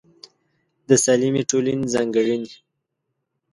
د 0.87 0.89
سالمې 1.03 1.41
ټولنې 1.49 1.85
ځانګړنې 1.93 2.53